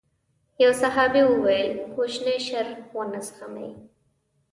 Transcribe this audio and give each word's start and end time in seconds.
يو 0.61 0.71
صحابي 0.81 1.21
وويل 1.29 1.69
کوچنی 1.95 2.35
شر 2.47 2.67
ونه 2.95 3.19
زغمي. 3.27 3.69